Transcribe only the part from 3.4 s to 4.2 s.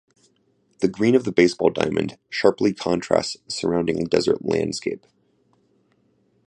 the surrounding